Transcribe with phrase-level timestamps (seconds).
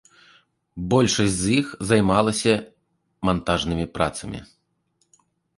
[0.93, 2.53] Большасць з іх займалася
[3.31, 4.39] мантажнымі працамі.